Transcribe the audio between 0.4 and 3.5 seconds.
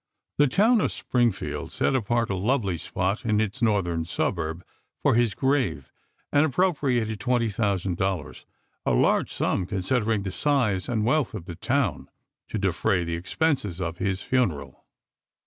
town of Springfield set apart a lovely spot in